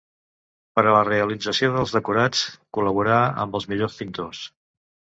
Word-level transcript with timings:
Per 0.79 0.83
a 0.83 0.93
la 0.95 1.01
realització 1.09 1.69
dels 1.77 1.95
decorats 1.97 2.43
col·laborarà 2.79 3.23
amb 3.45 3.63
els 3.63 3.73
millors 3.75 4.03
pintors. 4.03 4.45